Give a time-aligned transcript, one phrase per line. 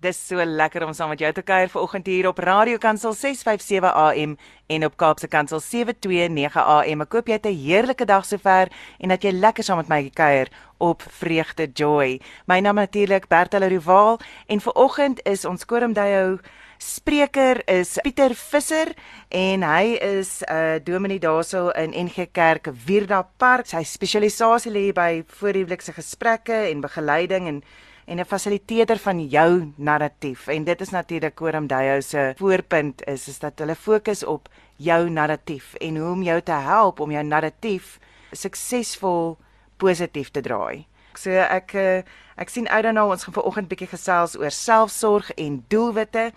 [0.00, 3.90] Dis so lekker om saam met jou te kuier vanoggend hier op Radio Kansel 657
[3.92, 4.38] AM
[4.72, 7.02] en op Kaapse Kansel 729 AM.
[7.04, 10.08] Ek hoop jy het 'n heerlike dag sover en dat jy lekker saam met my
[10.08, 12.20] kuier op Vreugde Joy.
[12.46, 16.38] My naam natuurlik Bertha Rival en vanoggend is ons Korumdayo
[16.78, 18.94] spreker is Pieter Visser
[19.28, 23.66] en hy is 'n uh, dominee daarso in NG Kerk Wierda Park.
[23.66, 27.62] Sy spesialisasie lê by voorhuwelikse gesprekke en begeleiding en
[28.10, 33.28] en 'n fasiliteerder van jou narratief en dit is natuurlik Koram Dayo se voorpunt is
[33.28, 37.24] is dat hulle fokus op jou narratief en hoe om jou te help om jou
[37.24, 37.98] narratief
[38.32, 39.38] suksesvol
[39.76, 40.86] positief te draai.
[41.14, 42.02] So ek eh,
[42.36, 46.32] ek sien uit daarna ons gaan vanoggend bietjie gesels oor selfsorg en doelwitte.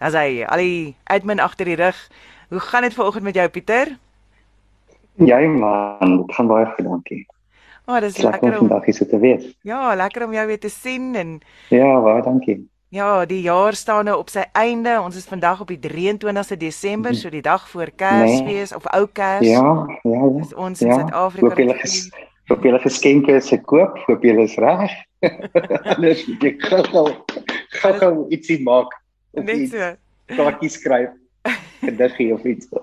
[0.00, 1.98] Daar's hy, al die admin agter die rug.
[2.48, 3.96] Hoe gaan dit vanoggend met jou Pieter?
[5.20, 7.26] Ja man, dit gaan baie goed, dankie.
[7.86, 9.46] Oh, dis lekker om vandag hier te wees.
[9.62, 12.70] Ja, lekker om jou weer te sien en Ja, baie dankie.
[12.92, 14.98] Ja, die jaar staan nou op sy einde.
[15.00, 18.76] Ons is vandag op die 23ste Desember, so die dag voor Kersfees nee.
[18.76, 19.46] of ou Kers.
[19.48, 20.28] Ja, ja, ja.
[20.36, 21.54] Dis ons in ja, Suid-Afrika.
[22.50, 24.90] Hoop julle geskenke is gekoop, hoop julle is reg.
[25.94, 27.04] Alles ek gou
[28.00, 28.90] gou ietsie maak.
[29.38, 29.92] Net so.
[30.32, 31.14] Kaartjie skryf.
[31.86, 32.66] Gediggie of iets.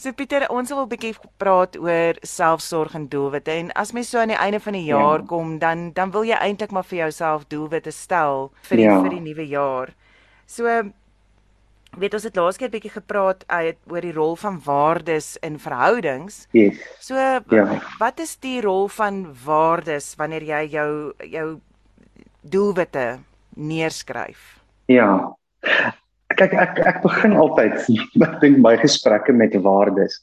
[0.00, 3.52] so Pieter, ons wil 'n bietjie praat oor selfsorg en doelwitte.
[3.52, 5.26] En as mens so aan die einde van die jaar ja.
[5.26, 9.00] kom, dan dan wil jy eintlik maar vir jouself doelwitte stel vir die, ja.
[9.00, 9.94] vir die nuwe jaar.
[10.46, 10.68] So
[11.98, 16.44] weet ons het laas keer bietjie gepraat uit oor die rol van waardes in verhoudings.
[16.56, 16.80] Yes.
[17.02, 17.66] So ja.
[18.00, 20.90] wat is die rol van waardes wanneer jy jou
[21.30, 21.48] jou
[22.44, 23.18] doelwitte
[23.56, 24.58] neerskryf?
[24.92, 25.34] Ja.
[26.34, 27.78] Kyk ek ek begin altyd
[28.26, 30.18] ek dink my gesprekke met waardes.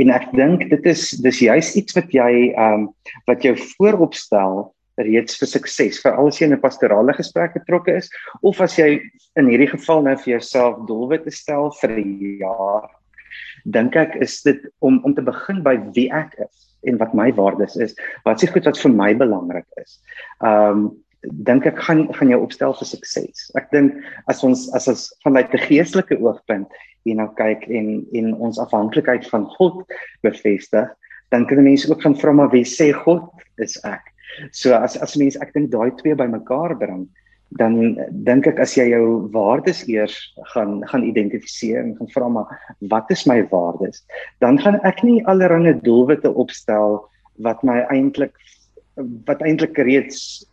[0.00, 2.90] En ek dink dit is dis juist iets wat jy ehm um,
[3.28, 4.70] wat jou vooropstel
[5.06, 8.10] reeds vir sukses vir al as jy in 'n pastorale gesprek betrokke is
[8.42, 9.00] of as jy
[9.36, 12.88] in hierdie geval nou vir jouself doelwitte stel vir 'n jaar
[13.64, 17.30] dink ek is dit om om te begin by wie ek is en wat my
[17.36, 17.94] waardes is
[18.24, 20.00] wat se goed wat vir my belangrik is.
[20.40, 20.90] Um
[21.44, 23.50] dink ek gaan gaan jou opstel vir sukses.
[23.54, 23.96] Ek dink
[24.32, 26.68] as ons as ons vanuit 'n geestelike oogpunt
[27.04, 29.84] hier nou kyk en en ons afhanklikheid van God
[30.22, 30.88] bevestig,
[31.30, 33.28] dan kan mense ook gaan vra maar wie sê God
[33.58, 34.09] is ek?
[34.52, 37.08] So as as mens ek dink daai twee bymekaar bring,
[37.58, 37.96] dan
[38.26, 40.16] dink ek as jy jou waardes eers
[40.54, 44.04] gaan gaan identifiseer en gaan vra maar wat is my waardes,
[44.44, 47.00] dan gaan ek nie allerlei doelwitte opstel
[47.42, 48.36] wat my eintlik
[49.26, 50.44] wat eintlik reeds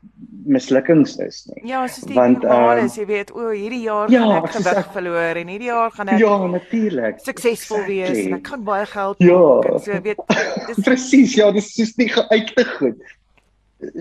[0.47, 1.63] mislukkings is nie.
[1.71, 4.89] Ja, soos die want uh, is, jy weet, o, hierdie jaar ja, gaan ek gewig
[4.93, 7.19] verloor en hierdie jaar gaan ek Ja, natuurlik.
[7.25, 7.97] suksesvol exactly.
[7.97, 9.37] wees en ek kan baie geld ja.
[9.41, 9.69] maak.
[9.69, 9.81] Ja.
[9.83, 10.23] So weet,
[10.69, 13.03] dis presies, ja, dis is nie geuite goed.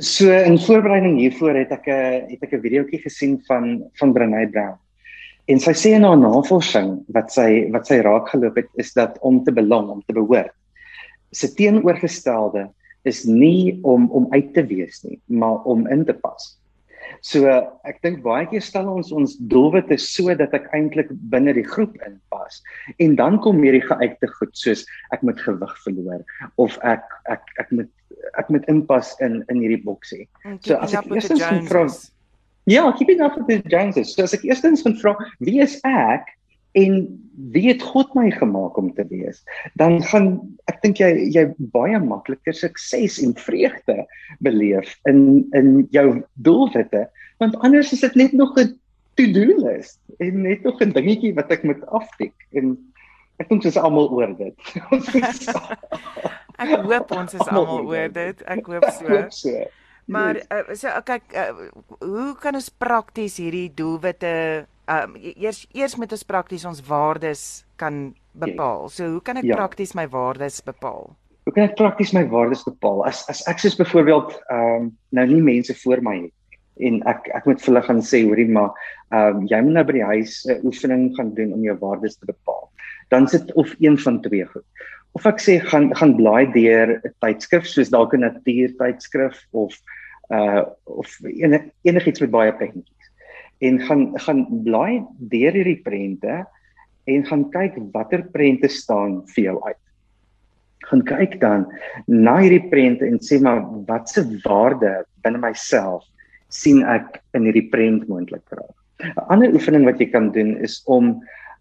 [0.01, 4.49] So in voorbereiding hiervoor het ek 'n het ek 'n videoetjie gesien van van Brené
[4.49, 4.79] Brown.
[5.49, 9.19] En sy sê in haar navorsing wat sy wat sy raak geloop het is dat
[9.21, 10.55] om te belong, om te behoort.
[11.33, 12.71] Se teenoorgestelde
[13.05, 16.59] is nie om om uit te wees nie, maar om in te pas.
[17.21, 17.45] So
[17.85, 21.95] ek dink baie keer stel ons ons doelwitte so dat ek eintlik binne die groep
[22.07, 22.63] inpas
[22.99, 26.25] en dan kom hierdie geuite goed soos ek moet gewig verloor
[26.57, 27.93] of ek ek ek moet
[28.39, 30.29] ek moet inpas in in hierdie boksie.
[30.61, 31.87] So as ek eerstens vra
[32.67, 34.15] Ja, keeping up with the Joneses.
[34.15, 36.33] So as ek eerstens van vra wie is ek
[36.75, 37.05] en
[37.55, 39.39] wie het God my gemaak om te wees,
[39.79, 44.03] dan gaan ek dink jy jy baie makliker sukses en vreugde
[44.43, 46.09] beleef in in jou
[46.43, 47.07] doelwitte,
[47.39, 48.75] want anders is dit net nog 'n
[49.15, 52.75] to-do list en net nog 'n dingetjie wat ek moet aftik en
[53.39, 54.59] ek dink ons is almal oor dit.
[56.59, 58.47] Ek hoop ons is almal oor dit.
[58.47, 59.05] Ek hoop so.
[59.09, 59.67] Ek hoop so.
[60.07, 61.51] Maar uh, so kyk uh,
[61.99, 67.43] hoe kan ons prakties hierdie doelwitte um, eers eers met ons prakties ons waardes
[67.81, 68.87] kan bepaal.
[68.93, 69.59] So hoe kan ek ja.
[69.59, 71.11] prakties my waardes bepaal?
[71.47, 73.03] Hoe kan ek prakties my waardes bepaal?
[73.09, 76.33] As as ek soos byvoorbeeld ehm um, nou nie mense voor my het
[76.87, 78.71] en ek ek moet vir hulle gaan sê hoorie maar
[79.11, 81.77] ehm um, jy moet nou by die huis 'n uh, oefening gaan doen om jou
[81.83, 82.71] waardes te bepaal.
[83.11, 84.67] Dan sit of een van twee goed
[85.17, 89.73] of ek sê gaan gaan blaai deur 'n tydskrif soos dalk 'n natuurtydskrif of
[90.37, 93.11] uh of enige enigiets met baie prentjies
[93.69, 96.45] en gaan gaan blaai deur hierdie prente
[97.07, 99.83] en gaan kyk watter prente staan vir jou uit.
[100.91, 101.67] Gaan kyk dan
[102.07, 104.93] na hierdie prente en sê maar wat se waarde
[105.25, 106.05] binne myself
[106.49, 108.77] sien ek in hierdie prent moontlik raak.
[109.01, 111.17] 'n Ander oefening wat jy kan doen is om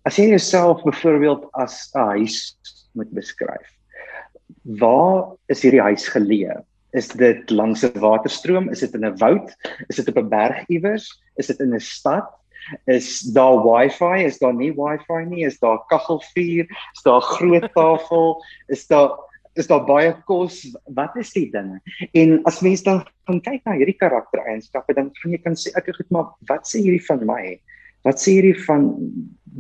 [0.06, 2.56] as jy jouself byvoorbeeld as 'n huis
[2.96, 3.68] moet beskryf.
[4.80, 6.62] Waar is hierdie huis geleë?
[6.96, 8.70] Is dit langs 'n waterstroom?
[8.72, 9.52] Is dit in 'n woud?
[9.90, 11.12] Is dit op 'n berg iewers?
[11.36, 12.28] Is dit in 'n stad?
[12.86, 14.26] Is daar wifi?
[14.26, 15.46] Is daar nie wifi nie?
[15.46, 16.66] Is daar kaggelvuur?
[16.94, 18.44] Is daar groot tafel?
[18.68, 19.12] Is daar
[19.56, 20.78] is daar baie kos?
[20.84, 21.80] Wat is die dinge?
[22.12, 25.94] En as mens dan gaan kyk na hierdie karaktereienskappe, dan gaan jy kan sê ek
[25.94, 27.56] het maar wat sê hierdie van my?
[28.06, 28.92] Wat sê hierdie van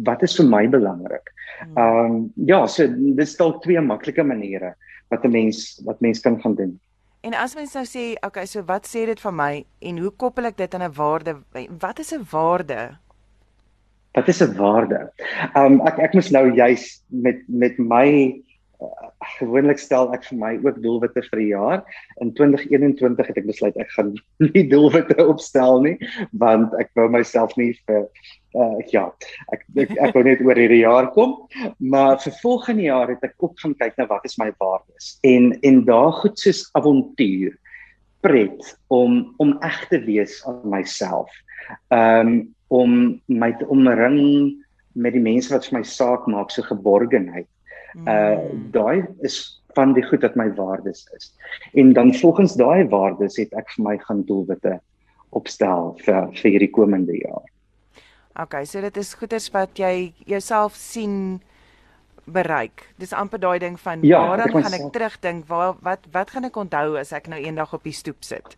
[0.05, 1.31] wat is vir my belangrik?
[1.59, 1.77] Hmm.
[1.77, 2.87] Ehm um, ja, so
[3.17, 4.75] dis dalk twee maklike maniere
[5.13, 6.79] wat 'n mens wat mens kan gaan doen.
[7.25, 10.45] En as mens nou sê, okay, so wat sê dit van my en hoe koppel
[10.45, 11.41] ek dit aan 'n waarde?
[11.79, 12.97] Wat is 'n waarde?
[14.13, 15.11] Wat is 'n waarde?
[15.55, 18.41] Um ek ek moet nou juis met met my
[18.83, 21.83] uh, gewoonlik stel ek vir my ook doelwitte vir die jaar.
[22.23, 24.13] In 2021 het ek besluit ek gaan
[24.53, 25.95] nie doelwitte opstel nie,
[26.41, 28.07] want ek wou myself nie vir
[28.55, 29.09] uh ja,
[29.51, 31.35] ek ek, ek wou net oor hierdie jaar kom,
[31.83, 35.15] maar vir volgende jaar het ek ook gaan kyk na wat is my waardes.
[35.27, 37.57] En en daar goed soos avontuur,
[38.23, 41.31] pret om om eg te wees aan myself.
[41.91, 44.55] Um om my te omring
[44.95, 47.47] met die mense wat vir my saak maak, so geborgenheid.
[48.03, 48.71] Uh mm.
[48.75, 51.31] daai is van die goed wat my waardes is.
[51.73, 54.79] En dan volgens daai waardes het ek vir my gaan doelwitte
[55.35, 57.43] opstel vir vir hierdie komende jaar.
[58.35, 61.41] Okay, so dit is goeders wat jy jouself sien
[62.25, 62.87] bereik.
[62.99, 65.47] Dis amper daai ding van ja, waaraan gaan ek terugdink?
[65.47, 68.57] Waar wat wat gaan ek onthou as ek nou eendag op die stoep sit?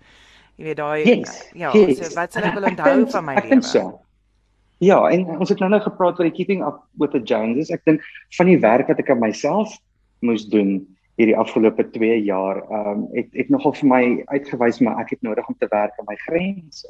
[0.57, 1.99] Jy weet daai yes, ja, yes.
[1.99, 3.61] so wat sal ek wil onthou van my lewe?
[3.61, 3.99] So.
[4.83, 7.71] Ja, en ons het nou nou gepraat oor die keeping up with the Joneses.
[7.73, 8.03] Ek dink
[8.37, 9.73] van die werk wat ek aan myself
[10.21, 10.79] moes doen
[11.17, 15.21] hierdie afgelope 2 jaar, ehm um, het het nogal vir my uitgewys maar ek het
[15.25, 16.85] nodig om te werk aan my grense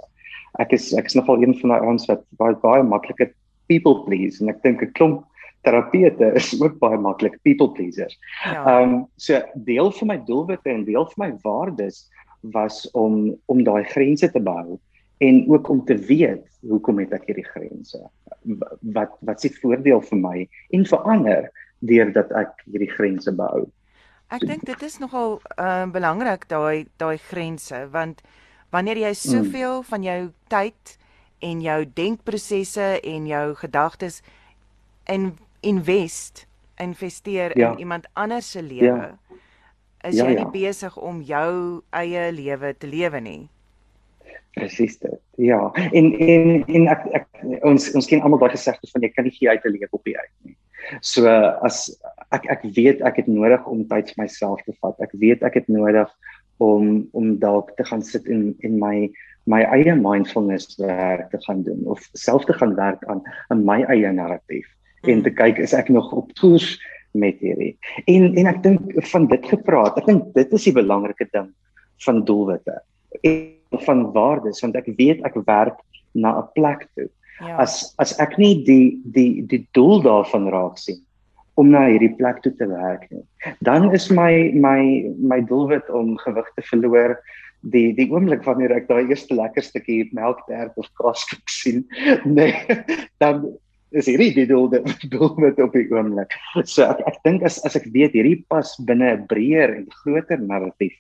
[0.62, 3.30] ek is ek is nogal een van daai ouens wat baie baie maklike
[3.72, 5.26] people please en ek dink 'n klomp
[5.68, 8.18] terapeute is ook baie maklik people pleasers.
[8.44, 8.64] Ja.
[8.64, 8.82] Ehm ja.
[8.82, 12.08] um, so deel van my doelwitte en deel van my waardes
[12.42, 14.80] was om om daai grense te behou
[15.18, 18.02] en ook om te weet hoekom het ek hierdie grense?
[18.94, 20.38] Wat wat s'ie voordeel vir my
[20.76, 21.50] en vir ander
[21.80, 23.66] deurdat ek hierdie grense behou?
[24.34, 28.22] Ek dink dit is nogal uh, belangrik daai daai grense want
[28.76, 29.88] wanneer jy soveel mm.
[29.90, 30.22] van jou
[30.52, 30.98] tyd
[31.40, 34.22] en jou denkprosesse en jou gedagtes
[35.08, 35.32] in
[35.66, 36.46] invest
[36.78, 37.72] investeer ja.
[37.72, 39.18] in iemand anders se lewe ja.
[40.06, 40.44] is jy ja, ja.
[40.44, 43.44] nie besig om jou eie lewe te lewe nie
[44.58, 45.20] presies dit
[45.50, 45.60] ja
[45.92, 47.28] en en en ek, ek
[47.68, 50.04] ons ons ken almal daai gesegde van jy kan nie gee uit 'n lewe op
[50.04, 50.58] die uit nie.
[51.02, 51.92] So as
[52.32, 54.96] ek ek weet ek het nodig om tyd vir myself te vat.
[55.04, 56.10] Ek weet ek het nodig
[56.58, 59.10] om om dalk te gaan sit en en my
[59.48, 63.84] my eie mindfulness werk te gaan doen of self te gaan werk aan aan my
[63.88, 64.68] eie narratief
[65.08, 66.78] en te kyk is ek nog op koers
[67.18, 67.78] met hierdie.
[68.06, 71.52] En en ek dink van dit gepraat, ek dink dit is die belangrike ding
[72.06, 72.82] van doelwitte.
[73.24, 75.80] En van waardes want ek weet ek werk
[76.14, 77.10] na 'n plek toe.
[77.40, 77.58] Ja.
[77.58, 81.02] As as ek nie die die die doel daarvan raak sien
[81.58, 83.26] om na hierdie plek toe te werk nie.
[83.66, 87.18] Dan is my my my doelwit om gewig te verloor
[87.74, 91.86] die die oomblik wanneer ek daai eerste lekker stukkie melktert of kaas sien,
[92.38, 92.54] nee,
[93.22, 93.48] dan
[93.96, 96.34] is hierdie die doelwit doelwit op die oomblik.
[96.66, 100.42] So ek ek dink as as ek weet hierdie pas binne 'n breër en groter
[100.42, 100.96] narratief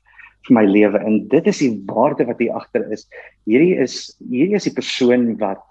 [0.47, 3.07] vir my lewe en dit is die waarde wat hier agter is.
[3.49, 5.63] Hierdie is hierdie is die persoon wat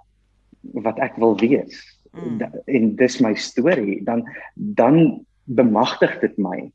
[0.87, 1.79] wat ek wil wees
[2.17, 2.41] mm.
[2.67, 6.67] en dis my storie dan dan bemagtig dit my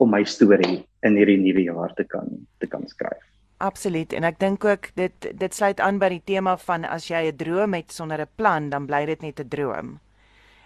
[0.00, 2.30] om my storie in hierdie nuwe jaar te kan
[2.62, 3.24] te kan skryf.
[3.60, 7.28] Absoluut en ek dink ook dit dit sluit aan by die tema van as jy
[7.28, 9.98] 'n droom het sonder 'n plan dan bly dit net 'n droom.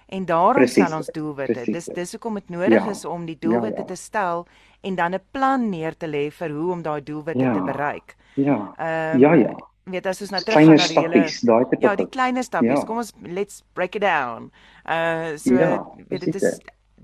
[0.07, 1.63] En daarom stel ons doelwitte.
[1.73, 2.91] Dis dis hoekom dit nodig ja.
[2.91, 3.95] is om die doelwitte ja, ja.
[3.95, 4.47] te stel
[4.81, 7.53] en dan 'n plan neer te lê vir hoe om daai doelwitte ja.
[7.53, 8.17] te bereik.
[8.35, 8.75] Ja.
[8.79, 12.41] Um, ja ja weet as ons nou terug gaan na die hele Ja, die klein
[12.43, 12.81] stappies.
[12.81, 12.87] Ja.
[12.89, 14.51] Kom ons let's break it down.
[14.85, 16.61] Uh so ja, weet dit is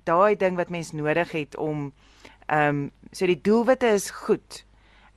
[0.09, 1.91] daai ding wat mens nodig het om
[2.47, 4.65] ehm um, so die doelwitte is goed.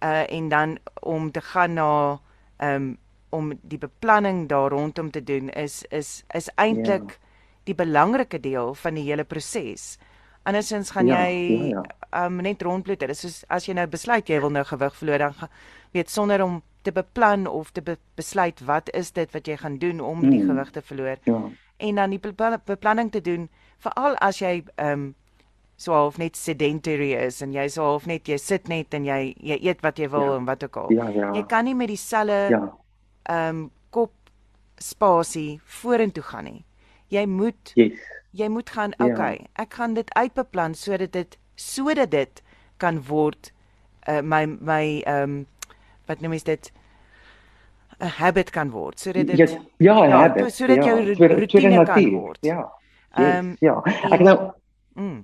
[0.04, 2.20] Uh en dan om te gaan na
[2.58, 2.98] ehm um,
[3.34, 7.23] om die beplanning daar rondom te doen is is is eintlik ja.
[7.68, 9.98] Die belangrike deel van die hele proses.
[10.44, 12.26] Andersins gaan ja, jy ja, ja.
[12.26, 13.00] um, net rondbloed.
[13.00, 15.50] Dit is soos as jy nou besluit jy wil nou gewig verloor dan
[15.96, 19.78] weet sonder om te beplan of te be besluit wat is dit wat jy gaan
[19.80, 20.50] doen om die mm.
[20.52, 21.20] gewig te verloor.
[21.24, 21.42] Ja.
[21.78, 23.48] En dan die beplanning te doen
[23.84, 25.14] veral as jy um,
[25.80, 29.34] so half net sedentary is en jy so half net jy sit net en jy
[29.40, 30.36] jy eet wat jy wil ja.
[30.42, 30.92] en wat ook al.
[30.92, 31.32] Ja, ja.
[31.38, 32.62] Jy kan nie met dieselfde ja.
[33.32, 33.66] um,
[33.96, 34.14] kop
[34.80, 36.62] spasie vorentoe gaan nie.
[37.14, 38.00] Jy moet yes.
[38.34, 39.06] jy moet gaan ja.
[39.06, 42.44] okay, ek gaan dit uitbeplan sodat dit sodat dit
[42.82, 43.52] kan word
[44.08, 45.36] uh, my my ehm um,
[46.10, 46.72] wat noem jy dit
[48.00, 52.10] 'n habit kan word sodat dit ja, ja, ja habit sodat ja, jou rutine kan
[52.12, 52.42] word.
[52.42, 52.66] Ja.
[53.18, 53.78] Ehm um, ja.
[54.10, 54.38] Ek nou
[54.96, 55.22] mm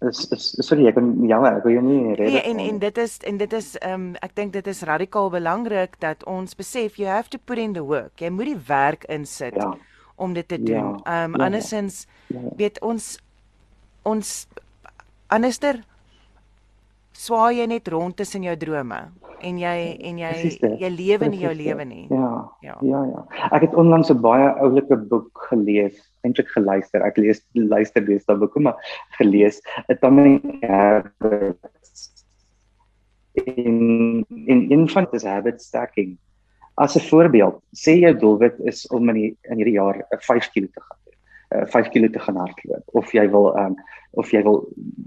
[0.00, 3.16] is is sorry ek jammer ek wil jou nie rede nee, en en dit is
[3.24, 7.08] en dit is ehm um, ek dink dit is radikaal belangrik dat ons besef you
[7.08, 9.72] have to put in the work jy moet die werk insit ja.
[10.16, 10.74] Om dit te doen.
[10.74, 11.00] Ja.
[11.04, 11.24] Ehm ja.
[11.24, 11.44] um, ja.
[11.44, 12.40] andersins ja.
[12.56, 13.18] weet ons
[14.02, 14.46] ons
[15.26, 15.82] anderster
[17.12, 19.00] swaai jy net rond tussen jou drome
[19.44, 19.76] en jy
[20.08, 20.32] en jy
[20.80, 22.04] jy lewe nie jou lewe nie.
[22.10, 22.30] Ja.
[22.64, 23.00] Ja, ja.
[23.12, 23.24] ja.
[23.52, 27.02] Ek het onlangs 'n baie oulike boek gelees, eintlik geluister.
[27.02, 28.76] Ek lees luister lees daai boek, maar
[29.18, 29.60] gelees.
[29.88, 30.18] Dit dan
[33.34, 36.16] in in in van dis habit stacking.
[36.76, 40.68] As 'n voorbeeld, sê jou doelwit is om in die, in hierdie jaar 5 kg
[40.72, 40.96] te gaan
[41.54, 43.76] uh, 5 kg te gaan hardloop of jy wil um
[44.16, 44.62] of jy wil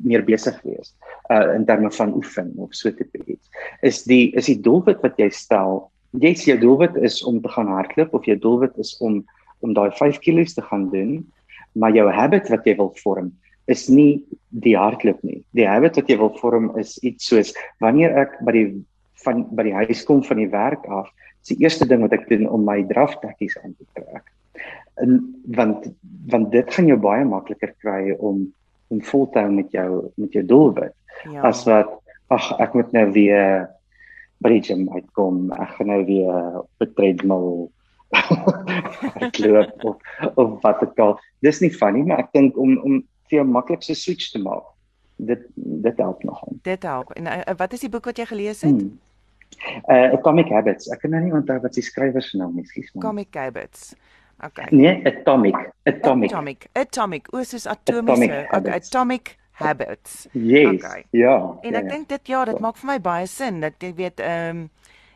[0.05, 0.93] meer besig wees
[1.33, 3.49] uh in terme van oefen of so tipe iets.
[3.81, 7.51] Is die is die doelwit wat jy stel, jy sê jou doelwit is om te
[7.55, 9.23] gaan hardloop of jou doelwit is om
[9.59, 11.17] om daai 5 kg te gaan doen,
[11.75, 13.33] maar jou habit wat jy wil vorm
[13.67, 15.43] is nie die hardloop nie.
[15.53, 17.51] Die habit wat jy wil vorm is iets soos
[17.83, 18.69] wanneer ek by die
[19.25, 21.09] van by die huis kom van die werk af,
[21.41, 24.31] is die eerste ding wat ek doen om my draftekkies aan te trek.
[25.03, 25.19] En
[25.55, 25.89] want
[26.29, 28.47] want dit gaan jou baie makliker kry om
[28.89, 30.95] om vol te hou met jou met jou doelwit.
[31.27, 31.41] Ja.
[31.49, 31.91] as wat
[32.31, 33.67] ag ek moet nou weer
[34.39, 37.69] by die gym uitkom ek gaan nou weer op 'n treadmill
[39.43, 39.97] loop of
[40.35, 41.19] of wat ook al.
[41.41, 44.65] Dis nie funny maar ek dink om om vir jou maklikste switch te maak
[45.19, 46.57] dit dit help nogal.
[46.61, 47.11] Dit help.
[47.11, 48.71] En uh, wat is die boek wat jy gelees het?
[48.71, 48.99] Hmm.
[49.87, 50.87] Uh Atomic Habits.
[50.93, 53.03] Ek kan nou nie onthou wat die skrywer se naam is, skies maar.
[53.03, 53.93] Atomic Habits.
[54.39, 54.67] Okay.
[54.71, 56.31] Nee, atomic, atomic.
[56.31, 57.27] Atomic, atomic.
[57.35, 58.47] Oos is atomiese.
[58.47, 60.27] Okay, atomic habits.
[60.31, 60.83] Yes.
[60.83, 61.05] Okay.
[61.11, 61.57] Ja.
[61.61, 61.89] En ek ja, ja.
[61.91, 64.67] dink dit ja, dit maak vir my baie sin dat jy weet ehm um,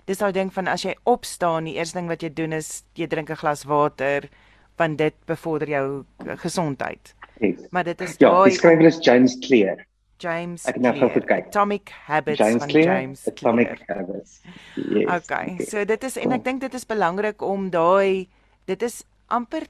[0.04, 3.08] dis ou ding van as jy opstaan, die eerste ding wat jy doen is jy
[3.08, 4.28] drink 'n glas water
[4.76, 6.04] want dit bevorder jou
[6.44, 7.14] gesondheid.
[7.40, 7.64] Yes.
[7.72, 9.86] Maar dit is Ja, die skrywer is James Clear.
[10.24, 10.66] James.
[10.70, 11.50] Ek het nou gou kyk.
[11.52, 13.24] Atomic Habits James van Clear, James.
[13.28, 14.00] Atomic Clear.
[14.00, 14.40] Habits.
[14.76, 15.08] Yes.
[15.20, 15.56] Okay.
[15.56, 15.68] okay.
[15.70, 18.30] So dit is en ek dink dit is belangrik om daai
[18.72, 19.02] dit is
[19.34, 19.68] amper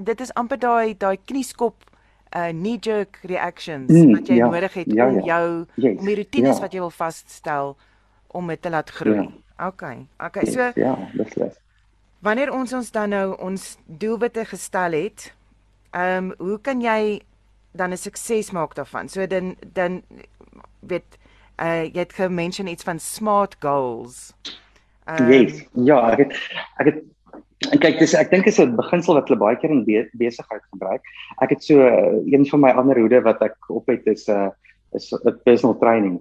[0.00, 1.90] dit is amper daai daai knieskop
[2.34, 5.26] uh knee jerk reactions mm, wat jy ja, nodig het ja, om ja.
[5.34, 5.44] jou
[5.84, 6.62] yes, om die rotines ja.
[6.64, 7.76] wat jy wil vasstel
[8.34, 9.20] om dit te laat groei.
[9.22, 9.68] Ja.
[9.68, 10.06] Okay.
[10.18, 10.48] Okay.
[10.50, 11.60] So Ja, reg.
[12.24, 15.28] Wanneer ons ons dan nou ons doelwitte gestel het,
[15.92, 17.20] ehm um, hoe kan jy
[17.74, 19.08] dan 'n sukses maak daarvan?
[19.08, 20.02] So dan dan
[20.80, 21.18] weet
[21.62, 24.32] uh jy het gemention iets van smart goals.
[25.06, 25.66] Um, yes.
[25.72, 26.32] Ja, ek het
[26.78, 27.02] ek het
[27.72, 30.62] En kyk, dis ek dink is 'n beginsel wat hulle baie keer in be besigheid
[30.72, 31.02] gebruik.
[31.40, 34.32] Ek het so uh, een van my ander hoede wat ek op het is 'n
[34.32, 34.50] uh,
[34.92, 36.20] is 'n personal training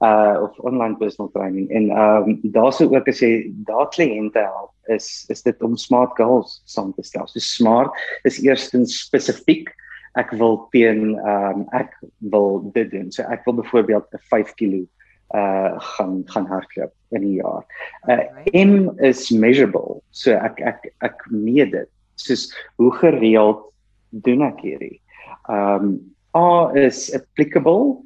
[0.00, 4.70] uh of online personal training en ehm um, daar's ook as jy daar kliënte help
[4.86, 7.26] is is dit om smart goals saam te stel.
[7.26, 7.90] So smart
[8.22, 9.72] is eerstens spesifiek.
[10.20, 11.94] Ek wil teen ehm um, ek
[12.32, 13.10] wil dit doen.
[13.12, 14.84] So ek wil byvoorbeeld 'n 5 kg
[15.32, 17.64] uh gaan gaan hardloop in 'n jaar.
[18.08, 20.02] Uh M is measurable.
[20.10, 21.88] So ek ek ek meet dit.
[22.14, 23.64] Soos hoe gereeld
[24.10, 25.00] doen ek hierdie.
[25.48, 28.04] Um A is applicable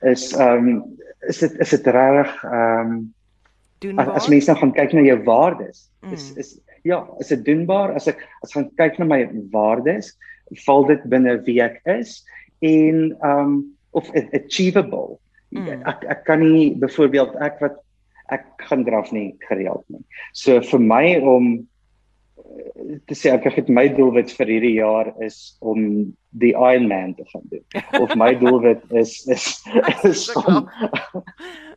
[0.00, 0.96] is um
[1.28, 3.14] is dit is dit reg um
[3.78, 4.08] doenbaar.
[4.08, 6.12] As, as mense nou gaan kyk na jou waardes, mm.
[6.12, 9.20] is is ja, is dit doenbaar as ek as gaan kyk na my
[9.54, 10.12] waardes,
[10.66, 12.20] val dit binne wie ek is
[12.60, 13.60] en um
[13.92, 15.18] of achievable
[15.52, 15.82] Mm.
[15.84, 17.76] Ek ek kan nie byvoorbeeld ek wat
[18.32, 20.00] ek gaan draf nie gereeld nie.
[20.32, 21.50] So vir my om
[23.06, 27.44] te sê ek het my doelwit vir hierdie jaar is om die Ironman te gaan
[27.52, 27.64] doen.
[28.00, 29.46] Of my doelwit is is
[30.08, 30.68] is om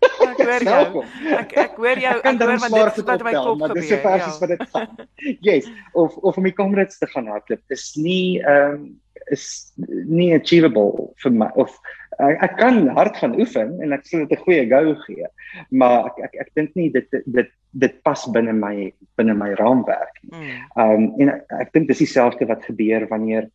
[0.01, 1.03] ek hoor jou.
[1.39, 2.17] Ek ek hoor jou.
[2.21, 3.79] Ek hoor wat dit wat my kop gebeur.
[3.79, 4.41] Dis so versies ja.
[4.43, 5.07] wat dit gaan.
[5.47, 8.85] Yes, of of om die Comrades te gaan hardloop is nie ehm um,
[9.31, 11.73] is nie achievable vir my of
[12.19, 15.27] ek, ek kan hard gaan oefen en ek sien dit 'n goeie go gee
[15.69, 20.19] maar ek ek ek dink nie dit dit dit pas binne my binne my raamwerk
[20.23, 20.55] nie.
[20.79, 23.49] Ehm um, en ek, ek dink dis dieselfde wat gebeur wanneer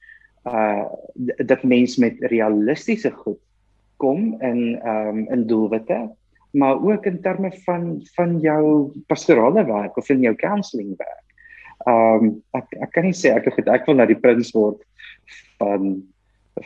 [0.49, 0.85] uh
[1.45, 3.41] dat mens met realistiese goed
[3.97, 6.09] kom in ehm um, in doelwitte
[6.50, 11.27] maar ook in terme van van jou pastorale werk of in jou counselling werk.
[11.87, 14.83] Ehm um, ek ek kan nie sê ek het ek wil nou die prins word
[15.58, 16.02] van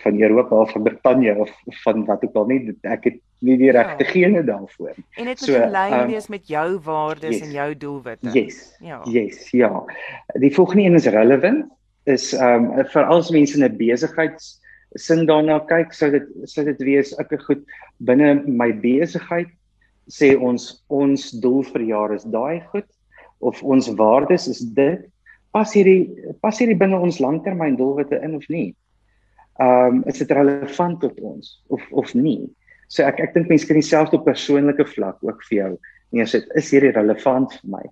[0.02, 3.70] van Europa of van Brittanje of van wat ook al nie ek het nie die
[3.70, 4.10] regte ja.
[4.10, 4.94] gene daarvoor.
[4.96, 8.30] En dit moet so, in lyn um, wees met jou waardes yes, en jou doelwitte.
[8.32, 8.76] Yes.
[8.80, 9.00] Ja.
[9.04, 9.70] Yes, ja.
[10.40, 11.66] Die volgende een is relevant
[12.10, 14.60] is um vir al die mense in 'n besigheids
[14.94, 17.62] sin daarna kyk, sou dit sou dit wees ek goed
[17.98, 19.50] binne my besigheid
[20.10, 22.88] sê ons ons doel vir jaar is daai goed
[23.40, 25.00] of ons waardes is dit
[25.54, 28.72] pas hierdie pas hierdie binne ons langtermyn doelwitte in of nie
[29.62, 32.50] ehm um, is dit relevant tot ons of of nie.
[32.88, 35.70] So ek ek dink mense kan dieselfde op persoonlike vlak ook vir jou
[36.10, 36.48] neersit.
[36.58, 37.84] Is hierdie relevant vir my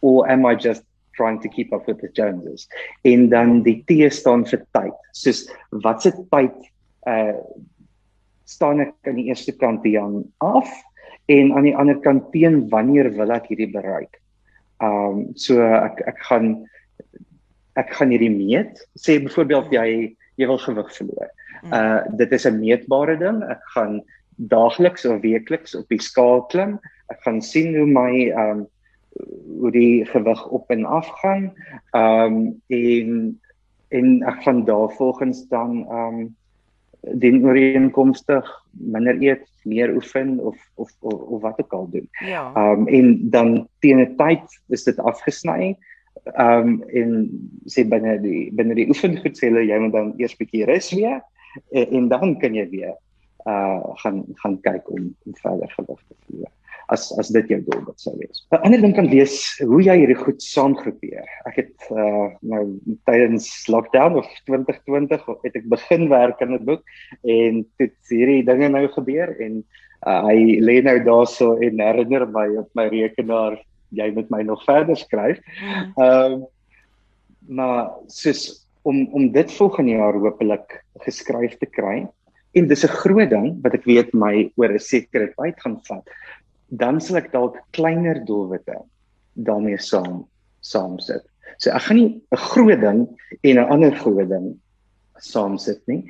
[0.00, 0.84] or am I just
[1.16, 2.68] trying to keep up with the Joneses?
[3.04, 4.96] En dan die T staan vir tyd.
[5.12, 5.44] Soos
[5.84, 6.56] wat se tyd
[7.06, 7.36] uh
[8.50, 10.66] staan ek aan die eerste kant die jang af
[11.30, 14.16] en aan die ander kant teen wanneer wil ek hierdie bereik?
[14.80, 16.54] Ehm um, so ek ek gaan
[17.80, 18.80] ek gaan hierdie meet.
[18.98, 21.30] Sê byvoorbeeld jy jy wil gewig verloor.
[21.62, 21.72] Mm.
[21.76, 23.42] Uh dit is 'n meetbare ding.
[23.44, 24.00] Ek gaan
[24.48, 26.78] daagliks of weekliks op die skaal klim.
[27.12, 28.66] Ek gaan sien hoe my um
[29.60, 31.52] hoe die gewig op en af gaan.
[31.92, 33.40] Um en
[33.90, 36.36] en ek gaan daarvolgens dan um
[37.00, 42.08] dien ooreenkomstig minder eet, meer oefen of of of, of wat ook al doen.
[42.24, 42.52] Ja.
[42.54, 45.76] Um en dan teen 'n tyd is dit afgesny
[46.24, 47.12] ehm um, en
[47.66, 51.20] sê binne die binne die oefengoed sê hulle jy moet dan eers bietjie rus weer
[51.70, 52.96] en, en dan kan jy weer
[53.48, 56.52] uh gaan gaan kyk om, om verder gewig te verloor
[56.90, 58.42] as as dit jou doel wat sou wees.
[58.50, 61.26] 'n Ander ding kan wees hoe jy hierdie goed saamgroepeer.
[61.46, 62.64] Ek het uh nou
[63.08, 66.82] tydens lockdown of 2020 het ek begin werk aan 'n boek
[67.22, 69.62] en dit hierdie dinge nou gebeur en
[70.06, 73.58] uh, hy lê nou daarso en herinner my op my rekenaar
[73.90, 75.38] jy met my nog verder skryf.
[75.60, 75.92] Mm.
[75.96, 76.48] Ehm um,
[77.50, 82.06] maar soos om om dit volgende jaar hopelik geskryf te kry
[82.52, 86.06] en dis 'n groot ding wat ek weet my oor 'n sekere tyd gaan vat.
[86.68, 88.78] Dan sal ek dalk kleiner doelwitte
[89.34, 90.26] daarmee saam
[90.60, 91.22] saam sit.
[91.58, 93.08] So ek gaan nie 'n groot ding
[93.42, 94.60] en 'n ander groot ding
[95.18, 96.04] saam sit nie.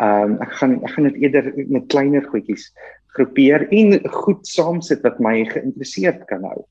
[0.00, 2.72] Ehm um, ek gaan ek gaan dit eerder met kleiner goedjies
[3.14, 6.66] groepeer en goed saam sit wat my geïnteresseerd kan hou.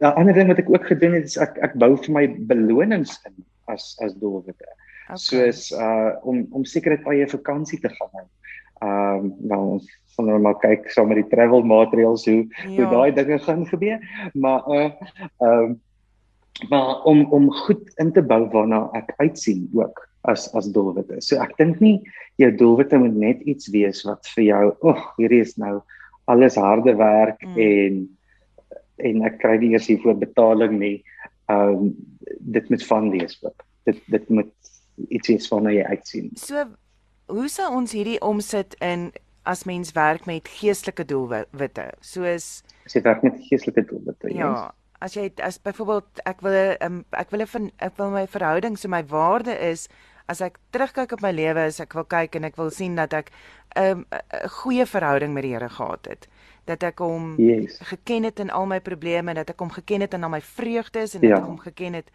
[0.00, 3.16] 'n ander ding wat ek ook gedoen het is ek ek bou vir my belonings
[3.28, 4.66] in as as doelwitte.
[5.06, 5.16] Okay.
[5.22, 8.26] Soos uh om om sekere tye vakansie te gaan hou.
[8.86, 12.76] Um nou ons sal nou maar kyk saam met die travel materials hoe ja.
[12.76, 14.00] hoe daai dinge gaan gebeur,
[14.34, 14.90] maar uh
[15.40, 15.80] um
[16.68, 21.20] maar om om goed in te bou waarna ek uitsien ook as as doelwitte.
[21.20, 22.00] So ek dink nie
[22.40, 25.80] jou doelwitte moet net iets wees wat vir jou, ag, oh, hierdie is nou
[26.26, 27.58] alles harde werk mm.
[27.62, 28.00] en
[29.04, 30.96] en ek kry nie eers hiervoor betaling nie.
[31.52, 31.94] Ehm um,
[32.40, 33.62] dit moet van wees ook.
[33.86, 34.52] Dit dit moet
[35.08, 36.30] iets is waarna jy uitsien.
[36.40, 36.64] So
[37.26, 39.10] hoe sou ons hierdie omsit in
[39.46, 41.90] as mens werk met geestelike doelwitte?
[42.00, 44.32] Soos as jy werk met geestelike doelwitte.
[44.34, 44.50] Ja.
[44.50, 44.74] Yes.
[44.98, 48.88] As jy as byvoorbeeld ek wil um, ek wil 'n ek wil my verhouding so
[48.88, 49.88] my waarde is
[50.26, 53.12] as ek terugkyk op my lewe as ek wil kyk en ek wil sien dat
[53.12, 53.30] ek
[53.76, 54.06] 'n um,
[54.62, 56.26] goeie verhouding met die Here gehad het
[56.66, 57.78] dat ek hom yes.
[57.90, 61.14] geken het in al my probleme dat ek hom geken het in al my vreugdes
[61.14, 61.28] en ja.
[61.28, 62.10] dat ek hom geken het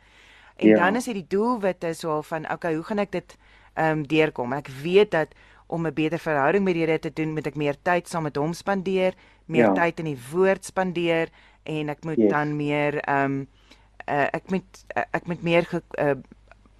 [0.55, 0.77] en ja.
[0.83, 3.37] dan is dit die doelwitte so van okay hoe gaan ek dit
[3.73, 5.31] ehm um, deurkom ek weet dat
[5.71, 8.35] om 'n beter verhouding met die Here te doen moet ek meer tyd saam met
[8.35, 9.73] hom spandeer meer ja.
[9.73, 11.29] tyd in die woord spandeer
[11.63, 12.29] en ek moet yes.
[12.29, 13.47] dan meer ehm um,
[14.07, 16.17] uh, ek moet uh, ek moet meer ge, uh,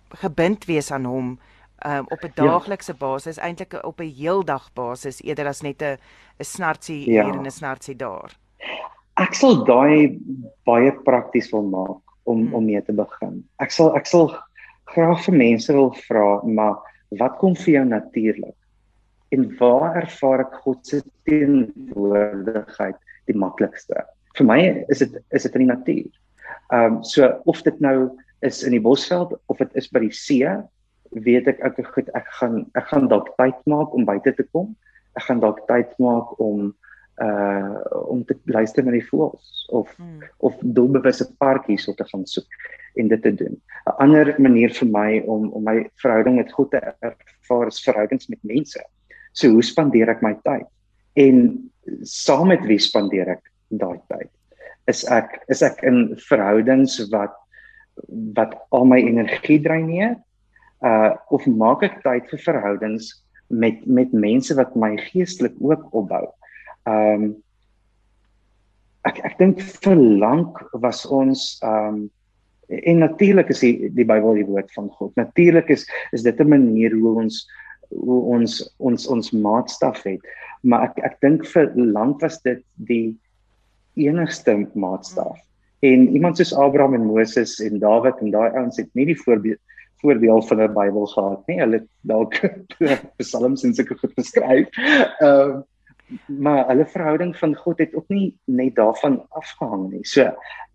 [0.09, 1.39] gebind wees aan hom
[1.85, 2.43] um, op 'n ja.
[2.43, 5.97] daaglikse basis, eintlik op 'n heeldag basis eerder as net 'n
[6.39, 7.25] 'n snartsie ja.
[7.25, 8.37] hier en 'n snartsie daar.
[9.13, 10.19] Ek sal daai
[10.65, 12.53] baie prakties wil maak om hmm.
[12.53, 13.43] om mee te begin.
[13.59, 14.31] Ek sal ek sal
[14.85, 16.75] graag vir mense wil vra, maar
[17.19, 18.55] wat kom vir jou natuurlik?
[19.31, 24.05] En waar ervaar ek God se teenwoordigheid die maklikste?
[24.37, 26.11] Vir my is dit is dit in die natuur.
[26.71, 28.09] Ehm um, so of dit nou
[28.41, 30.47] is in die bosveld of dit is by die see
[31.11, 34.75] weet ek ek goed ek gaan ek gaan dalk tyd maak om buite te kom.
[35.19, 36.71] Ek gaan dalk tyd maak om
[37.21, 40.23] uh om te luister na die voëls of hmm.
[40.39, 42.47] of doelbewuste parkies op te gaan soek
[42.95, 43.59] en dit te doen.
[43.85, 48.27] 'n Ander manier vir my om om my verhouding met God te ervaar is verhoudings
[48.27, 48.79] met mense.
[49.33, 50.67] So hoe spandeer ek my tyd?
[51.15, 51.69] En
[52.03, 54.29] saam met wie spandeer ek daai tyd?
[54.87, 57.35] Is ek is ek in verhoudings wat
[58.35, 60.15] wat al my energie dreineer
[60.81, 63.11] uh of maak ek tyd vir verhoudings
[63.49, 66.25] met met mense wat my geestelik ook opbou.
[66.89, 67.35] Um
[69.05, 72.09] ek ek dink vir lank was ons um
[72.71, 75.11] en natuurlik is die die Bybel die woord van God.
[75.19, 77.45] Natuurlik is is dit 'n manier hoe ons
[77.89, 80.21] hoe ons ons ons maatstaf het.
[80.63, 83.17] Maar ek ek dink vir lank was dit die
[83.95, 85.37] enigste maatstaf.
[85.81, 89.59] En iemand soos Abraham en Moses en Dawid en daai ouens het nie die voorbeeld
[90.01, 91.59] voorbeeld van 'n Bybel gehad nie.
[91.59, 92.39] Hulle het dalk
[93.21, 94.67] psalms en sulke goed geskryf.
[95.19, 95.59] Ehm uh,
[96.27, 100.03] maar hulle verhouding van God het ook nie net daarvan afgehang nie.
[100.03, 100.27] So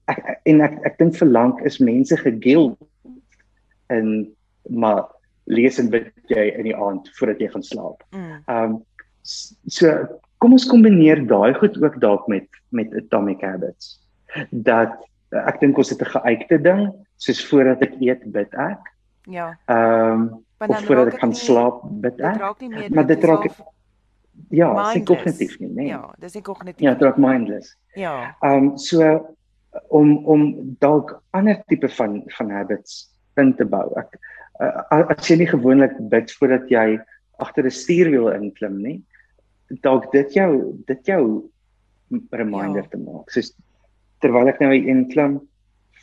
[0.05, 2.79] ek, en ek ek dink vir lank is mense gegild
[3.93, 4.29] en
[4.69, 5.05] maar
[5.45, 8.05] lees en bid jy in die aand voordat jy gaan slaap.
[8.11, 8.39] Mm.
[8.47, 8.79] Ehm um,
[9.27, 9.93] so
[10.39, 13.97] kom ons kombineer daai goed ook dalk met met atomic habits.
[14.51, 14.95] Dat
[15.31, 16.83] ek dink ons het 'n geuite ding
[17.17, 18.83] soos voordat ek eet bid ek.
[19.27, 19.59] Ja.
[19.67, 22.39] Ehm um, of voordat ek gaan nie, slaap bid ek.
[22.95, 23.49] Maar dit raak
[24.53, 25.87] Ja, dis kognitief nie, nee.
[25.89, 26.85] Ja, dis nie kognitief.
[26.85, 27.75] Ja, dit raak mindless.
[27.99, 28.37] Ja.
[28.45, 29.11] Ehm um, so
[29.93, 30.47] om om
[30.81, 33.85] dalk ander tipe van van habits in te bou.
[34.01, 34.17] Ek
[34.61, 36.87] uh, as jy nie gewoonlik bid voordat jy
[37.43, 38.97] agter 'n stuurwiel inklim nie,
[39.83, 40.51] dalk dit jou
[40.87, 41.23] dit jou
[42.31, 42.91] reminder ja.
[42.91, 43.31] te maak.
[43.31, 43.53] Soos
[44.25, 45.41] terwyl ek nou hier inklim,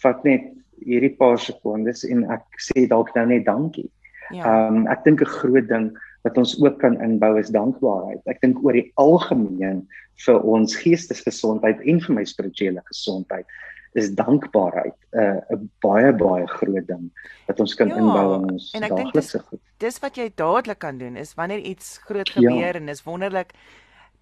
[0.04, 0.52] vat net
[0.86, 3.90] hierdie paar sekondes en ek sê dalk nou net dankie.
[4.32, 4.48] Ja.
[4.48, 5.92] Ehm um, ek dink 'n groot ding
[6.24, 8.22] wat ons ook kan inbou is dankbaarheid.
[8.32, 9.84] Ek dink oor die algemeen
[10.26, 13.46] vir ons geestesgesondheid en vir my spirituele gesondheid
[13.94, 17.12] is dankbaarheid 'n uh, 'n baie baie groot ding
[17.48, 19.62] wat ons kan ja, inbou in ons daaglikse goed.
[19.78, 22.34] Dis wat jy dadelik kan doen is wanneer iets groot ja.
[22.34, 22.80] gebeur ja.
[22.80, 23.54] en is wonderlik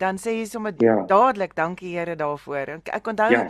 [0.02, 0.98] dan sê jy sommer ja.
[1.10, 2.76] dadelik dankie Here daarvoor.
[2.80, 3.46] Ek, ek onthou ja.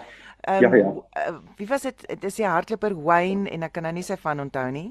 [0.49, 0.91] Um, ja, ja.
[1.29, 2.07] Uh, wie was dit?
[2.09, 4.89] Dit is die hardloper Wayne en ek kan nou nie sy van onthou nie.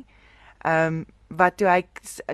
[0.65, 1.85] Ehm um, wat toe hy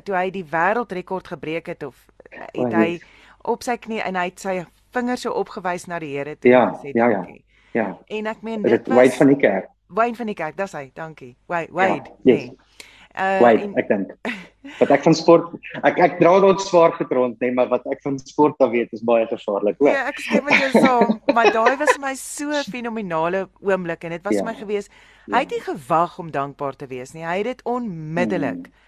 [0.08, 1.98] toe hy die wêreldrekord gebreek het of
[2.32, 3.00] het hy
[3.44, 4.54] op sy knie en hy het sy
[4.96, 7.42] vingers so opgewys na die Here toe ja, gesê ja, dankie.
[7.42, 7.44] Ja.
[7.76, 7.98] Ja.
[8.08, 9.68] En ek meen dit was Wade van die kerk.
[9.86, 10.86] Wade van die kerk, dis hy.
[10.94, 11.34] Dankie.
[11.46, 12.10] Wade, Wade.
[12.24, 12.48] Ja, yes.
[12.48, 12.86] nee.
[13.16, 14.12] Uh Wade, en, ek dink.
[14.80, 15.52] Wat ek van sport
[15.86, 18.90] ek ek dra dalk swaar getrond nê, nee, maar wat ek van sport af weet
[18.96, 19.92] is baie gevaarlik, hoor.
[19.94, 24.26] Ja, ek sê met jou saam, maar daai was my so fenominale oomblik en dit
[24.26, 24.44] was ja.
[24.44, 24.90] my gewees.
[25.30, 25.60] Hy het ja.
[25.60, 27.24] nie gewag om dankbaar te wees nie.
[27.24, 28.84] Hy het dit onmiddellik mm.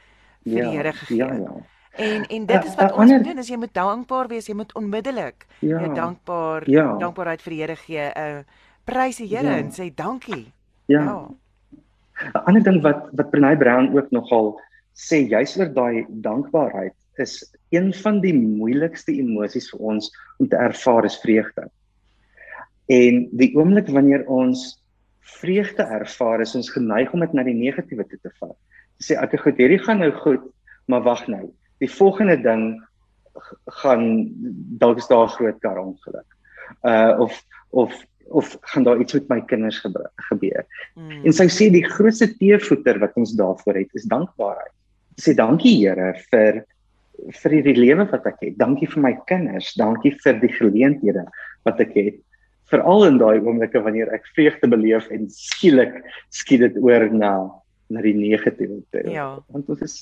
[0.51, 0.67] vir ja.
[0.67, 1.21] die Here gegee.
[1.23, 1.57] Ja, ja.
[1.99, 4.47] En en dit is wat uh, uh, ons moet doen, is jy moet dankbaar wees,
[4.47, 5.81] jy moet onmiddellik ja.
[5.83, 6.91] jy dankbaar ja.
[7.01, 8.09] dankbaarheid vir die Here gee.
[8.15, 9.61] Uh prys die Here ja.
[9.63, 10.47] en sê dankie.
[10.87, 11.03] Ja.
[11.03, 11.19] ja.
[12.27, 14.61] 'n Ander ding wat wat Brenay Brown ook nogal
[14.95, 17.43] sê juis oor daai dankbaarheid is
[17.75, 21.69] een van die moeilikste emosies vir ons om te ervaar is vreugde.
[22.89, 24.79] En die oomblik wanneer ons
[25.39, 28.57] vreugde ervaar, is ons geneig om dit na die negatiewe toe te vat.
[29.03, 30.45] Sê ek okay, goed, hierdie gaan nou goed,
[30.89, 31.45] maar wag nou.
[31.83, 32.71] Die volgende ding
[33.83, 34.07] gaan
[34.81, 36.29] dalk is daar 'n groot kar ongeluk.
[36.83, 37.93] Uh of of
[38.29, 39.81] of gaan daar iets met my kinders
[40.29, 40.67] gebeur.
[40.95, 41.25] Mm.
[41.25, 44.75] En sy sê die grootste teevoeter wat ons daarvoor het is dankbaarheid.
[45.19, 46.63] Sy sê dankie Here vir
[47.35, 48.57] vir die lewe wat ek het.
[48.61, 51.25] Dankie vir my kinders, dankie vir die geleenthede
[51.67, 52.19] wat ek het.
[52.71, 55.97] Veral in daai oomblikke wanneer ek vreugde beleef en skielik
[56.35, 57.33] skiet dit oor na
[57.89, 58.83] na die negatiewe.
[59.09, 59.39] Ja.
[59.49, 59.95] Want dit is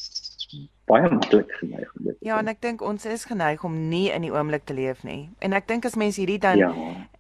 [0.87, 2.17] baie maklik geneig om dit.
[2.21, 5.29] Ja, en ek dink ons is geneig om nie in die oomblik te leef nie.
[5.43, 6.71] En ek dink as mense hierdie dan ja,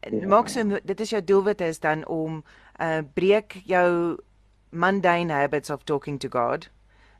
[0.06, 0.22] ja.
[0.30, 2.42] maak so dit is jou doelwit is dan om
[2.82, 4.18] uh breek jou
[4.70, 6.68] mundane habits of talking to God.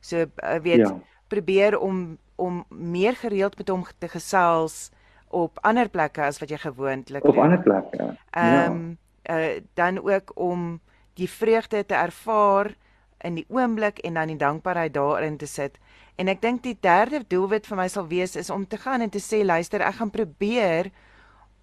[0.01, 0.95] So uh, weet ja.
[1.29, 4.91] probeer om om meer gereeld met hom te gesels
[5.29, 8.15] op ander plekke as wat jy gewoonlik op ander plekke.
[8.31, 9.39] Ehm um, ja.
[9.39, 10.81] uh dan ook om
[11.17, 12.77] die vreugde te ervaar
[13.25, 15.79] in die oomblik en dan die dankbaarheid daarin te sit.
[16.17, 19.11] En ek dink die derde doelwit vir my sal wees is om te gaan en
[19.11, 20.91] te sê luister, ek gaan probeer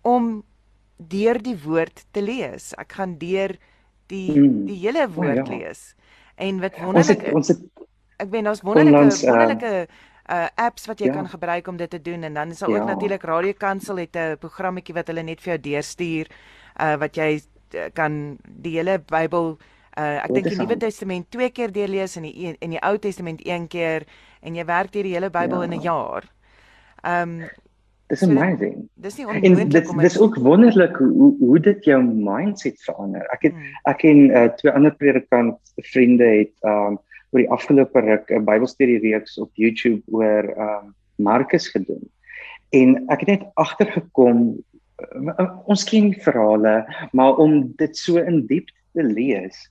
[0.01, 0.43] om
[0.97, 2.73] deur die woord te lees.
[2.77, 3.55] Ek gaan deur
[4.11, 4.65] die hmm.
[4.69, 5.49] die hele oh, woord oh, ja.
[5.51, 5.93] lees.
[6.35, 7.89] En wat wonderlik ons het, ons het
[8.23, 9.71] ek weet ons wonderlike onlangs, wonderlike
[10.23, 11.17] uh apps wat jy ja.
[11.17, 12.79] kan gebruik om dit te doen en dan is daar ja.
[12.79, 16.29] ook natuurlik Radio Kansel het 'n programmetjie wat hulle net vir jou deurstuur
[16.79, 17.41] uh wat jy
[17.75, 19.57] uh, kan die hele Bybel
[19.97, 23.43] uh ek dink die Nuwe Testament twee keer deurlees en die in die Ou Testament
[23.45, 24.07] een keer
[24.41, 25.67] en jy werk deur die hele Bybel ja.
[25.67, 26.23] in 'n jaar.
[27.03, 27.43] Um
[28.09, 28.89] Dis so amazing.
[28.95, 33.23] Dis nie onmoontlik dit, om Dis ook wonderlik hoe hoe dit jou mindset verander.
[33.33, 33.79] Ek het hmm.
[33.89, 36.99] ek en uh, twee ander predikant vriende het um
[37.33, 42.03] oor die afgelope ruk 'n Bybelstudie reeks op YouTube oor um Markus gedoen.
[42.73, 44.57] En ek het net agtergekom
[45.01, 49.69] uh, ons ken verhale, maar om dit so in diepte te lees,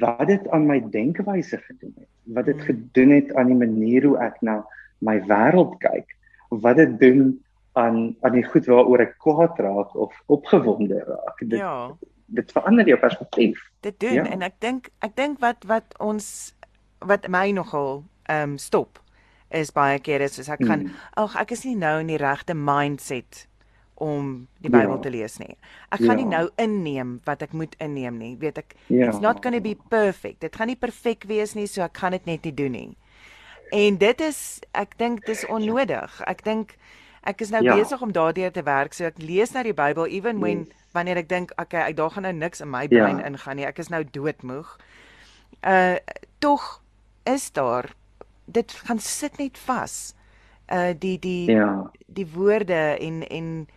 [0.00, 2.64] wat dit aan my denkwyse gedoen het wat dit hmm.
[2.64, 4.60] gedoen het aan die manier hoe ek na
[4.98, 6.16] my wêreld kyk
[6.48, 7.40] wat dit doen
[7.78, 11.90] aan aan die goed waaroor ek kwaad raak of opgewonde raak dit ja.
[12.26, 14.26] dit verander jou perspektief dit doen ja.
[14.26, 16.54] en ek dink ek dink wat wat ons
[16.98, 18.98] wat my nogal ehm um, stop
[19.50, 20.98] is baie kere soos ek gaan mm.
[21.22, 23.46] ag ek is nie nou in die regte mindset
[24.00, 25.02] om die Bybel ja.
[25.04, 25.52] te lees nie.
[25.92, 26.22] Ek gaan ja.
[26.22, 28.32] nie nou inneem wat ek moet inneem nie.
[28.40, 29.10] Weet ek ja.
[29.10, 30.40] it's not going to be perfect.
[30.40, 32.88] Dit gaan nie perfek wees nie, so ek gaan dit net nie doen nie.
[33.76, 34.40] En dit is
[34.72, 36.16] ek dink dis onnodig.
[36.30, 36.76] Ek dink
[37.28, 37.76] ek is nou ja.
[37.76, 40.86] besig om daardeur te werk, so ek lees nou die Bybel even when yes.
[40.96, 43.28] wanneer ek dink okay, ek daar gaan nou niks in my brein ja.
[43.28, 43.68] ingaan nie.
[43.68, 44.78] Ek is nou doodmoeg.
[45.60, 46.00] Uh
[46.40, 46.80] tog
[47.28, 47.92] is daar
[48.48, 50.14] dit gaan sit net vas.
[50.72, 51.90] Uh die die ja.
[52.08, 53.68] die woorde en en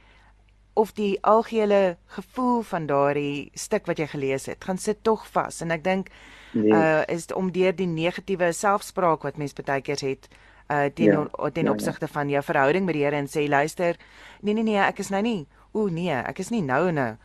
[0.73, 5.61] of die algehele gevoel van daardie stuk wat jy gelees het, gaan sit tog vas
[5.61, 6.09] en ek dink
[6.53, 6.73] nee.
[6.73, 10.27] uh is om deur die negatiewe selfspraak wat mense baie keer het
[10.71, 11.27] uh teen ja.
[11.49, 11.71] ten ja, ja.
[11.71, 13.97] opsigte ja, van jou verhouding met die Here en sê luister,
[14.41, 17.17] nee nee nee, ek is nou nie, o nee, ek is nie nou in 'n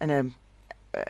[0.00, 0.34] in 'n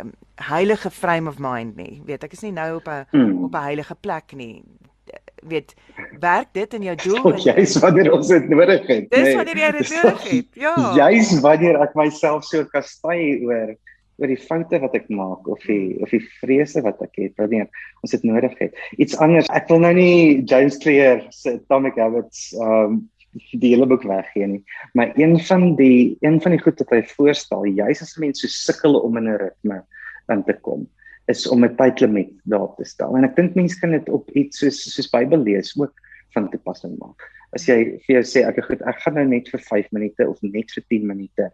[0.00, 2.02] um, heilige frame of mind nie.
[2.04, 3.44] Weet, ek is nie nou op 'n hmm.
[3.44, 4.62] op 'n heilige plek nie
[5.48, 5.74] weet
[6.20, 9.10] werk dit in jou doel en jy's wanneer ons dit nodig het.
[9.10, 10.48] Dis nee, wanneer jy dit nodig het.
[10.66, 10.76] Ja.
[10.98, 13.74] Jy's wanneer ek myself so kastei oor
[14.16, 17.66] oor die foute wat ek maak of die of die vrese wat ek het wanneer
[18.02, 18.78] ons dit nodig het.
[18.96, 19.50] Iets anders.
[19.52, 23.04] Ek wil nou nie James Clear se Atomic Habits um
[23.52, 24.62] die hele boek weggee nie.
[24.96, 28.72] Maar een van die een van die goed wat hy voorstel, juis as mense so
[28.72, 29.82] sukkel om in 'n ritme
[30.32, 30.86] in te kom,
[31.26, 33.16] is om 'n tydlimiet daarop te stel.
[33.16, 35.92] En ek dink mense kan dit op iets soos soos Bybel lees ook
[36.34, 37.22] van toepassing maak.
[37.52, 40.42] As jy vir jou sê ek goed, ek gaan nou net vir 5 minute of
[40.42, 41.50] net vir 10 minute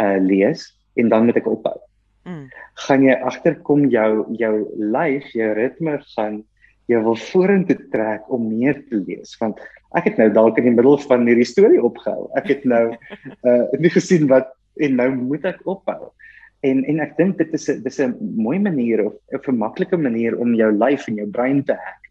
[0.00, 1.76] uh lees en dan moet ek ophou.
[2.24, 2.48] Mm.
[2.86, 6.44] Gaan jy agterkom jou jou lyf, jou ritme gaan
[6.90, 9.60] jy wil vorentoe trek om meer te lees want
[9.98, 12.30] ek het nou dalk in die middel van hierdie storie opgehou.
[12.38, 16.12] Ek het nou uh nie gesien wat en nou moet ek ophou.
[16.60, 20.36] En en ek dink dit is 'n dis 'n mooi manier of 'n vermaklike manier
[20.38, 22.04] om jou lyf en jou brein te hack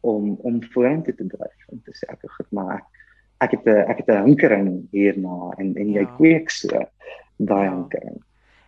[0.00, 2.86] om om vorentoe te dryf om te sê ek het maar ek,
[3.40, 6.14] ek het 'n ek het 'n hinkering hierna en en jy ja.
[6.16, 6.68] kweek so
[7.36, 7.74] daai ja.
[7.74, 8.18] hinkering.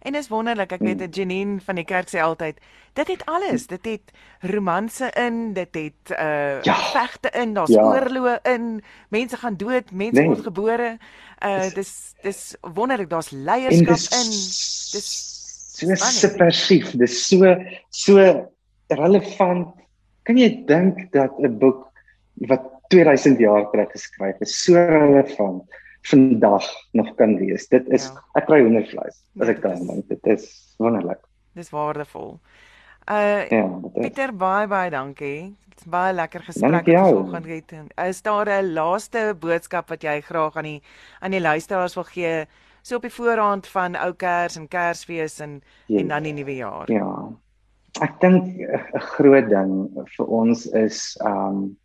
[0.02, 1.14] En is wonderlik, ek weet hmm.
[1.14, 2.56] Janine van die kerk sê altyd,
[2.98, 4.10] dit het alles, dit het
[4.50, 6.74] romanse in, dit het uh ja.
[6.90, 7.84] vegte in, daar's ja.
[7.86, 8.66] oorloë in,
[9.14, 10.26] mense gaan dood, mense nee.
[10.32, 10.88] word gebore.
[11.38, 11.92] Uh dis
[12.26, 12.40] dis
[12.74, 14.32] wonderlik, daar's leierskap in.
[14.96, 15.12] Dis
[15.78, 17.54] so subversief, dis so
[17.94, 18.26] so
[18.90, 19.70] relevant.
[20.26, 21.86] Kan jy dink dat 'n boek
[22.50, 25.62] wat 2000 jaar terug geskryf is, so relevant
[26.02, 27.68] vandag nog kan wees?
[27.68, 28.22] Dit is ja.
[28.40, 30.08] ek kry hoendervleis as ek daaraan dink.
[30.08, 31.22] Dit is wonderlik.
[31.54, 32.38] Dis waardevol.
[33.10, 35.54] Uh ja, Pieter baie baie dankie.
[35.72, 37.72] Dit's baie lekker gesprek vanoggend het.
[38.06, 40.82] Is daar 'n laaste boodskap wat jy graag aan die
[41.20, 42.46] aan die luisteraars wil gee?
[42.82, 46.00] so op die voorhand van ou Kers en Kersfees en ja.
[46.00, 46.90] en dan die nuwe jaar.
[46.90, 47.30] Ja.
[48.00, 49.72] Ek dink 'n groot ding
[50.16, 51.76] vir ons is um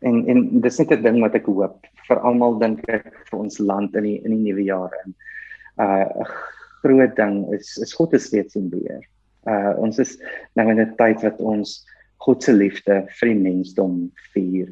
[0.00, 3.58] en en dis net 'n ding wat ek hoop vir almal dink ek vir ons
[3.60, 5.14] land in die in die nuwe jaar in.
[5.80, 6.26] Uh
[6.84, 9.02] groot ding is is God is steeds in beheer.
[9.48, 10.18] Uh ons is
[10.56, 11.84] nou in 'n tyd wat ons
[12.24, 14.68] God se liefde vir die mensdom vier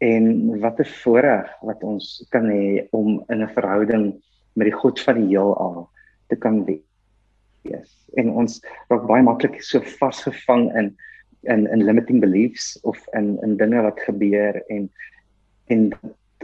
[0.00, 4.14] en wat 'n voorreg wat ons kan hê om in 'n verhouding
[4.54, 5.88] met die God van die heelal
[6.28, 7.90] te kan wees.
[8.16, 8.60] En ons
[8.90, 10.96] raak baie maklik so vasgevang in
[11.42, 14.90] in in limiting beliefs of in in dinge wat gebeur en
[15.66, 15.92] en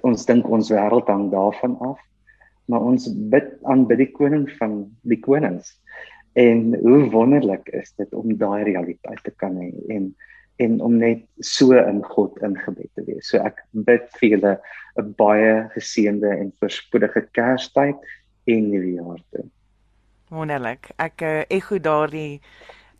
[0.02, 1.98] ons dink ons wêreld hang daarvan af.
[2.66, 5.74] Maar ons bid aan by die koning van die konings.
[6.34, 10.14] En hoe wonderlik is dit om daai realiteit te kan hê en
[10.62, 13.26] en om net so in God ingebed te wees.
[13.26, 14.52] So ek bid vir julle
[15.02, 17.98] 'n baie geseënde en voorspoedige Kerstyd
[18.46, 19.44] en nuwe jaar toe.
[20.30, 20.90] Wonderlik.
[20.98, 22.40] Ek uh, ego daardie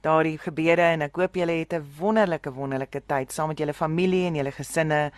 [0.05, 4.27] daardie gebede en ek hoop julle het 'n wonderlike wonderlike tyd saam met julle familie
[4.27, 5.13] en julle gesinne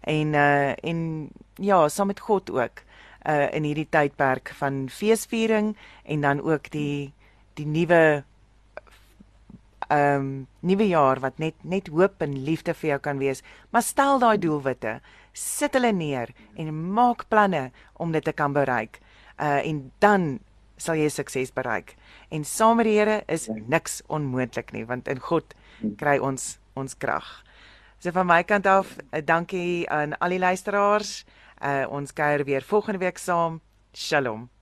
[0.00, 2.82] en uh en ja, saam met God ook
[3.28, 7.12] uh in hierdie tydperk van feesviering en dan ook die
[7.54, 8.24] die nuwe
[9.88, 13.42] ehm um, nuwe jaar wat net net hoop en liefde vir jou kan wees.
[13.70, 15.00] Maar stel daai doelwitte,
[15.32, 19.00] sit hulle neer en maak planne om dit te kan bereik.
[19.40, 20.38] Uh en dan
[20.76, 21.96] sal jy sukses bereik.
[22.30, 25.54] En saam met die Here is niks onmoontlik nie, want in God
[25.96, 27.26] kry ons ons krag.
[27.98, 31.24] So van my kant af, uh, dankie aan al die luisteraars.
[31.58, 33.60] Uh ons kuier weer volgende week saam.
[33.92, 34.57] Shalom.